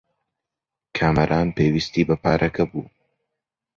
کامەران 0.97 1.47
پێویستیی 1.57 2.07
بە 2.09 2.15
پارەکە 2.23 2.63
بوو. 2.71 2.85